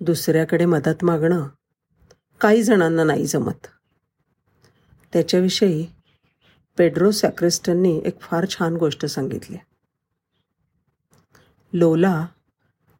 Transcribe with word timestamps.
दुसऱ्याकडे 0.00 0.64
मदत 0.64 1.04
मागणं 1.04 1.48
काही 2.40 2.62
जणांना 2.62 3.04
नाही 3.04 3.26
जमत. 3.26 3.66
त्याच्याविषयी 5.12 5.86
पेड्रो 6.78 7.10
सॅक्रिस्टननी 7.10 8.00
एक 8.04 8.20
फार 8.20 8.46
छान 8.48 8.76
गोष्ट 8.76 9.06
सांगितली. 9.06 9.56
लोला 11.72 12.26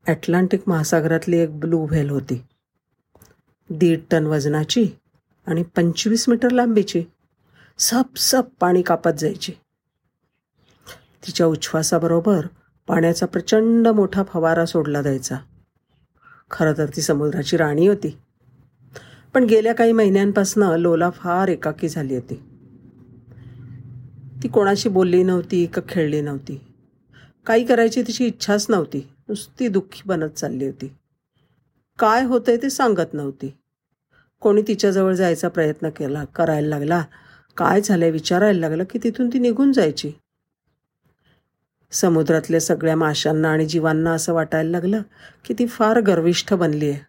ॲटलांटिक 0.07 0.63
महासागरातली 0.67 1.39
एक 1.39 1.61
ब्लू 1.61 1.87
व्हेल 1.87 2.11
होती. 2.11 2.47
दीड 3.71 4.01
टन 4.11 4.27
वजनाची 4.27 4.89
आणि 5.47 5.63
पंचवीस 5.63 6.29
मीटर 6.29 6.51
लांबीची. 6.51 7.05
सप 7.79 8.17
सप 8.17 8.45
पाणी 8.61 8.83
कापत 8.83 9.19
जायची. 9.19 9.53
तिच्या 11.27 11.47
उच्छ्वासाबरोबर 11.47 12.47
पाण्याचा 12.87 13.27
प्रचंड 13.27 13.89
मोठा 13.89 14.23
फवारा 14.23 14.67
सोडला 14.67 15.03
जायचा. 15.03 15.37
खरं 16.51 16.73
तर 16.79 16.87
ती 16.97 17.03
समुद्राची 17.03 17.57
राणी 17.57 17.87
होती. 17.87 18.19
पण 19.35 19.45
गेल्या 19.45 19.75
काही 19.75 19.93
महिन्यांपासनं 19.93 20.77
लोला 20.77 21.11
फार 21.11 21.49
एकाकी 21.49 21.89
झाली 21.89 22.15
होती. 22.15 22.43
ती 24.43 24.49
कोणाशी 24.49 24.89
बोलली 24.89 25.23
नव्हती 25.23 25.67
का 25.67 25.83
खेळली 25.89 26.21
नव्हती. 26.21 26.61
काही 27.47 27.65
करायची 27.65 28.03
तिची 28.03 28.27
इच्छाच 28.27 28.67
नव्हती. 28.69 29.09
नुसती 29.29 29.69
दुःखी 29.69 30.03
बनत 30.07 30.29
चालली 30.29 30.67
होती. 30.67 30.97
काय 31.99 32.25
होतंय 32.25 32.57
ते 32.57 32.71
सांगत 32.71 33.15
नव्हती. 33.15 33.55
कोणी 34.41 34.63
तिच्याजवळ 34.63 35.15
जायचा 35.15 35.49
प्रयत्न 35.49 35.89
केला 35.89 36.25
करायला 36.25 36.69
लागला 36.69 37.05
काय 37.57 37.81
झालंय 37.81 38.11
विचारायला 38.11 38.61
लागलं 38.61 38.85
की 38.85 38.99
तिथून 39.05 39.29
ती 39.29 39.39
निघून 39.39 39.73
जायची. 39.73 40.13
समुद्रातल्या 41.93 42.61
सगळ्या 42.61 42.97
माशांना 42.97 43.51
आणि 43.51 43.67
जीवांना 43.67 44.13
असं 44.13 44.35
वाटायला 44.35 44.71
लागलं 44.71 45.03
की 45.45 45.55
ती 45.59 45.67
फार 45.67 46.01
गर्विष्ठ 46.01 46.55
बनली 46.55 46.91
आहे. 46.91 47.01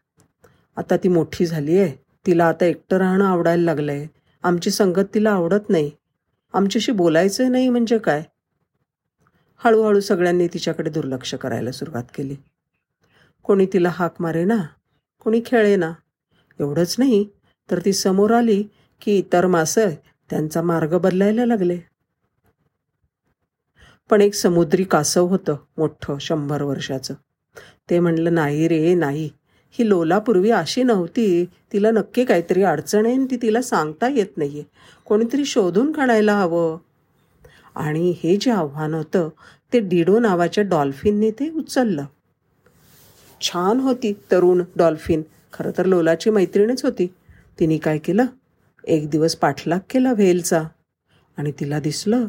आता 0.78 0.98
ती 0.98 1.08
मोठी 1.08 1.46
झाली 1.46 1.80
आहे. 1.80 1.94
तिला 2.26 2.46
आता 2.46 2.66
एकटं 2.66 2.98
राहणं 2.98 3.26
आवडायला 3.26 3.64
लागलं 3.64 3.92
आहे 3.92 4.08
आमची 4.44 4.72
संगत 4.72 5.14
तिला 5.14 5.32
आवडत 5.32 5.70
नाही. 5.70 5.92
आमच्याशी 6.54 6.92
बोलायचं 6.92 7.52
नाही 7.52 7.70
म्हणजे 7.70 7.98
काय? 7.98 8.24
हळूहळू 9.58 10.00
सगळ्यांनी 10.00 10.48
तिच्याकडे 10.48 10.90
दुर्लक्ष 10.90 11.36
करायला 11.36 11.72
सुरुवात 11.72 12.04
केली. 12.16 12.36
कोणी 13.44 13.66
तिला 13.74 13.90
हाक 13.90 14.16
मारे 14.20 14.44
ना 14.46 14.58
कोणी 15.20 15.42
खेळे 15.46 15.76
ना 15.76 15.92
एवढंच 16.60 16.96
नाही 16.98 17.28
तर 17.72 17.80
ती 17.86 17.94
समोर 17.94 18.32
आली 18.32 18.64
की 19.02 19.18
इतर 19.18 19.48
मासं 19.48 19.90
त्यांचा 20.30 20.62
मार्ग 20.62 20.98
बदलायला 20.98 21.46
लागले. 21.46 21.78
पण 24.12 24.22
एक 24.22 24.34
समुद्री 24.34 24.84
कासव 24.84 25.28
होतं 25.28 25.56
मोठं 25.78 26.18
शंभर 26.22 26.62
वर्षाचं. 26.62 27.14
ते 27.90 28.00
म्हणलं 28.00 28.34
नाही 28.34 28.68
रे 28.68 28.94
नाही. 28.94 29.30
ही 29.72 29.90
लोलापूर्वी 29.90 30.50
अशी 30.50 30.84
नव्हती. 30.84 31.46
तिला 31.74 31.92
नक्की 31.92 32.26
काहीतरी 32.26 32.64
अडचण 32.64 33.06
आहे 33.06 33.18
ती 33.32 33.36
तिला 33.42 33.62
सांगता 33.62 34.08
येत 34.08 34.38
नाही 34.38 34.50
आहे 34.50 34.64
कोणीतरी 35.06 35.46
शोधून 35.46 35.92
काढायला 35.92 36.40
हवं. 36.40 36.78
आणि 37.76 38.14
हे 38.24 38.38
जे 38.42 38.52
आव्हान 38.52 38.94
होतं 38.94 39.30
ते 39.74 39.80
डिडो 39.80 40.20
नावाच्या 40.20 40.64
डॉल्फिनने 40.64 41.32
ते 41.32 41.50
उचललं. 41.50 42.06
छान 43.42 43.80
होती 43.80 44.14
तरुण 44.32 44.64
डॉल्फिन. 44.76 45.22
खरं 45.54 45.72
तर 45.78 45.86
लोलाची 45.86 46.30
मैत्रीणच 46.30 46.86
होती. 46.86 47.08
तिने 47.60 47.78
काय 47.78 47.98
केलं? 47.98 48.26
एक 48.88 49.10
दिवस 49.10 49.36
पाठलाग 49.36 49.80
केला 49.90 50.14
व्हेलचा. 50.14 50.64
आणि 51.38 51.52
तिला 51.60 51.80
दिसलं 51.80 52.28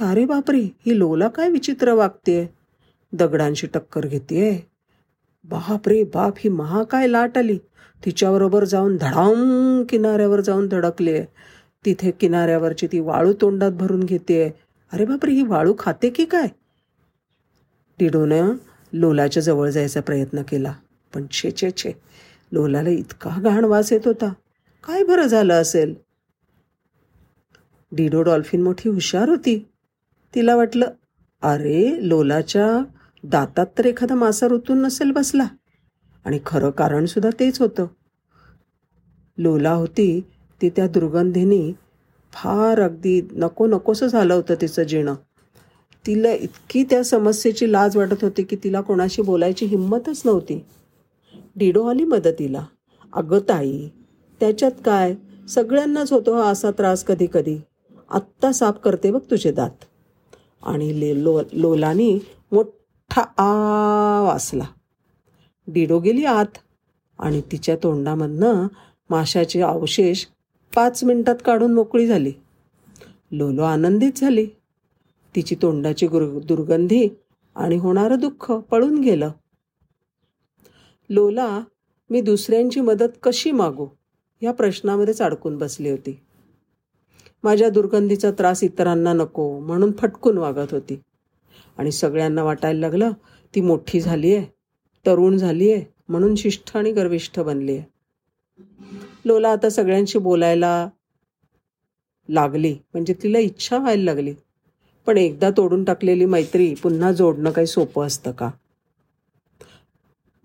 अरे 0.00 0.24
बापरे 0.24 0.58
ही 0.58 0.98
लोला 0.98 1.28
काय 1.28 1.50
विचित्र 1.50 1.92
वागतेय? 1.92 2.46
दगडांशी 3.12 3.66
टक्कर 3.66 4.06
घेतेय? 4.06 4.58
बाप 5.44 5.88
रे 5.88 6.04
बाप 6.04 6.34
ही 6.38 6.50
महा 6.50 6.82
काय 6.82 7.06
लाट 7.06 7.38
आली? 7.38 7.58
तिच्याबरोबर 8.04 8.64
जाऊन 8.64 8.96
धडाम 8.96 9.82
किनाऱ्यावर 9.88 10.40
जाऊन 10.40 10.68
धडकले. 10.68 11.24
तिथे 11.84 12.10
किनाऱ्यावरची 12.10 12.86
ती 12.86 13.00
वाळू 13.00 13.32
तोंडात 13.40 13.72
भरून 13.72 14.00
घेते. 14.00 14.54
अरे 14.92 15.04
बापरे 15.04 15.32
ही 15.32 15.42
वाळू 15.42 15.74
खाते 15.78 16.10
की 16.10 16.24
काय? 16.24 16.46
टिडोनं 17.98 18.52
लोलाच्या 18.92 19.42
जवळ 19.42 19.70
जायचा 19.70 20.00
प्रयत्न 20.00 20.42
केला. 20.42 20.74
पण 21.14 21.26
छे 21.30 21.50
छे 21.50 21.70
छे 21.70 21.92
लोलाला 22.52 22.90
इतका 22.90 23.30
घाण 23.40 23.64
वास 23.64 23.92
येत 23.92 24.00
होता. 24.04 24.32
काय 24.84 25.04
बरं 25.04 25.26
झालं 25.26 25.54
असेल? 25.54 25.94
डिडो 27.92 28.22
डॉल्फिन 28.22 28.62
मोठी 28.62 28.88
हुशार 28.88 29.28
होती. 29.28 29.66
तिला 30.34 30.56
वाटलं 30.56 30.86
अरे 31.42 32.08
लोलाच्या 32.08 32.82
दातात 33.24 33.66
तर 33.78 33.86
एखादा 33.86 34.14
मासा 34.14 34.46
ऋतून 34.46 34.82
नसेल 34.82 35.10
बसला. 35.10 35.46
आणि 36.24 36.38
खरं 36.46 36.70
कारण 36.70 37.04
सुद्धा 37.04 37.30
तेच 37.40 37.60
होतं. 37.60 37.86
लोला 39.38 39.70
होती 39.70 40.20
ती 40.62 40.70
त्या 40.70 40.86
दुर्गंधीने 40.88 41.72
फार 42.32 42.80
अगदी 42.80 43.28
नको 43.32 43.66
नकोसं 43.66 44.06
झालं 44.06 44.34
होतं 44.34 44.54
तिचं 44.60 44.82
जीणं. 44.82 45.14
तिला 46.06 46.32
इतकी 46.32 46.84
त्या 46.84 47.04
समस्येची 47.04 47.72
लाज 47.72 47.96
वाटत 47.96 48.24
होती 48.24 48.42
की 48.42 48.56
तिला 48.56 48.80
कोणाशी 48.80 49.22
बोलायची 49.22 49.66
हिंमतच 49.66 50.22
नव्हती. 50.24 50.64
डिडो 51.56 51.86
आली 51.86 52.04
मदतीला. 52.04 52.64
अगं 53.12 53.38
ताई 53.48 53.88
त्याच्यात 54.40 54.72
काय? 54.84 55.14
सगळ्यांनाच 55.48 56.12
होतो 56.12 56.34
हा 56.34 56.50
असा 56.50 56.70
त्रास 56.70 57.04
कधी 57.04 57.26
कधी 57.34 57.58
आत्ता 58.10 58.52
साफ 58.52 58.78
करते 58.84 59.10
बघ 59.10 59.20
तुझे 59.30 59.52
दात. 59.52 59.84
आणि 60.62 61.00
ले 61.00 61.24
लो 61.24 61.40
लोलानी 61.52 62.18
मोठा 62.52 63.20
आ 63.20 64.20
वासला. 64.20 64.64
डिडो 65.68 65.98
गेली 65.98 66.24
आत 66.24 66.58
आणि 67.18 67.40
तिच्या 67.52 67.76
तोंडामधनं 67.76 68.66
माशाचे 69.10 69.60
अवशेष 69.60 70.26
पाच 70.74 71.04
मिनिटात 71.04 71.36
काढून 71.44 71.74
मोकळी 71.74 72.06
झाली. 72.06 72.32
लोलो 73.32 73.62
आनंदित 73.62 74.12
झाली. 74.16 74.46
तिची 75.36 75.54
तोंडाची 75.62 76.06
गुर 76.06 76.38
दुर्गंधी 76.38 77.08
आणि 77.54 77.76
होणारं 77.76 78.18
दुःख 78.18 78.52
पळून 78.52 79.00
गेलं. 79.00 79.30
लोला 81.10 81.60
मी 82.10 82.20
दुसऱ्यांची 82.20 82.80
मदत 82.80 83.18
कशी 83.22 83.50
मागू? 83.50 83.86
या 84.42 84.52
प्रश्नामध्येच 84.52 85.22
अडकून 85.22 85.58
बसली 85.58 85.90
होती. 85.90 86.20
माझ्या 87.44 87.68
दुर्गंधीचा 87.70 88.30
त्रास 88.30 88.62
इतरांना 88.64 89.12
नको 89.12 89.58
म्हणून 89.60 89.92
फटकून 89.92 90.38
वागत 90.38 90.72
होती. 90.72 91.00
आणि 91.78 91.92
सगळ्यांना 91.92 92.42
वाटायला 92.42 92.80
लागलं 92.80 93.12
ती 93.54 93.60
मोठी 93.60 94.00
झाली 94.00 94.34
आहे 94.34 94.46
तरुण 95.06 95.36
झाली 95.36 95.70
आहे 95.72 95.84
म्हणून 96.08 96.34
शिष्ठ 96.34 96.76
आणि 96.76 96.92
गर्विष्ठ 96.92 97.38
बनली 97.40 97.76
आहे 97.76 98.98
लोला 99.24 99.48
आता 99.48 99.68
सगळ्यांशी 99.70 100.18
बोलायला 100.18 100.88
लागली 102.28 102.72
म्हणजे 102.92 103.14
तिला 103.22 103.38
इच्छा 103.38 103.78
व्हायला 103.78 104.04
लागली. 104.04 104.34
पण 105.06 105.16
एकदा 105.16 105.50
तोडून 105.56 105.84
टाकलेली 105.84 106.24
मैत्री 106.24 106.74
पुन्हा 106.74 107.10
जोडणं 107.12 107.50
काही 107.50 107.66
सोपं 107.66 108.06
असतं 108.06 108.32
का? 108.32 108.50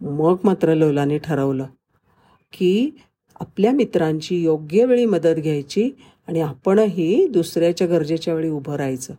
मग 0.02 0.36
मात्र 0.44 0.74
लोलाने 0.74 1.18
ठरवलं 1.18 1.66
की 2.54 2.90
आपल्या 3.40 3.72
मित्रांची 3.72 4.42
योग्य 4.44 4.86
वेळी 4.86 5.06
मदत 5.06 5.40
घ्यायची 5.40 5.90
आणि 6.28 6.42
आपणही 6.42 7.28
दुसऱ्याच्या 7.28 7.88
गरजेच्या 7.88 8.34
वेळी 8.34 8.50
उभं 8.50 8.76
राहायचं. 8.76 9.14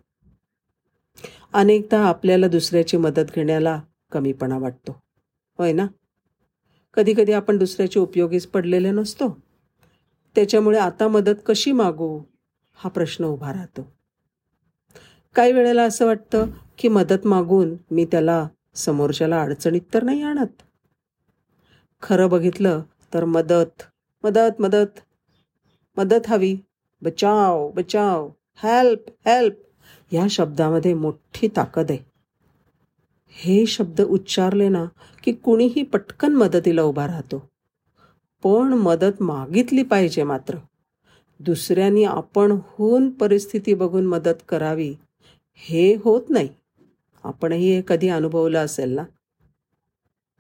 अनेकदा 1.53 2.01
आपल्याला 2.01 2.49
दुसऱ्याची 2.49 2.97
मदत 2.97 3.35
घेण्याला 3.35 3.83
कमीपणा 4.13 4.59
वाटतो. 4.59 5.03
होय 5.59 5.73
ना? 5.73 5.87
कधीकधी 6.95 7.33
आपण 7.33 7.59
दुसऱ्याचे 7.59 8.01
उपयोगीच 8.01 8.47
पडलेले 8.47 8.91
नसतो. 8.91 9.41
त्याच्यामुळे 10.35 10.79
आता 10.79 11.09
मदत 11.09 11.35
कशी 11.47 11.73
मागू? 11.73 12.23
हा 12.75 12.91
प्रश्न 12.91 13.25
उभा 13.25 13.53
राहतो. 13.53 13.93
काही 15.35 15.53
वेळेला 15.53 15.83
असं 15.83 16.07
वाटतं 16.07 16.47
की 16.79 16.89
मदत 16.89 17.27
मागून 17.27 17.77
मी 17.91 18.05
त्याला 18.05 18.49
समोरच्याला 18.75 19.43
अडचणीत 19.43 19.81
तर 19.95 20.03
नाही 20.03 20.23
आणत. 20.23 20.63
खरं 22.03 22.29
बघितलं 22.29 22.83
तर 23.15 23.25
मदत 23.25 23.83
मदत 24.25 24.61
मदत 24.61 25.01
मदत 25.97 26.27
हवी. 26.29 26.57
बचाव 27.03 27.71
बचाव 27.71 28.31
हेल्प 28.63 29.29
हेल्प 29.29 29.55
ह्या 30.13 30.27
शब्दामध्ये 30.31 30.95
मोठी 30.95 31.49
ताकद 31.49 31.87
आहे. 31.91 31.99
हे 33.31 33.67
शब्द 33.67 34.01
उच्चारले 34.01 34.69
ना 34.69 34.85
की 35.23 35.33
कुणीही 35.33 35.83
पटकन 35.83 36.33
मदतीला 36.33 36.83
उभा 36.83 37.07
राहतो. 37.07 37.51
पण 38.43 38.73
मदत 38.73 39.23
मागितली 39.23 39.83
पाहिजे 39.83 40.23
मात्र. 40.23 40.57
दुसऱ्यांनी 41.41 42.05
आपण 42.05 42.51
होऊन 42.51 43.11
परिस्थिती 43.11 43.75
बघून 43.75 44.07
मदत 44.07 44.43
करावी 44.49 44.95
हे 45.55 45.95
होत 45.95 46.23
नाही. 46.29 46.49
आपणही 47.25 47.75
हे 47.75 47.83
कधी 47.89 48.09
अनुभवलं 48.09 48.65
असेल 48.65 48.91
ना? 48.91 49.05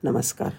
नमस्कार. 0.02 0.50